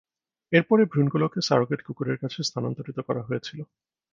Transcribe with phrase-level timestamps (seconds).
[0.51, 3.59] এরপর ভ্রূণগুলোকে সারোগেট কুকুরের কাছে স্থানান্তরিত করা হয়েছিল।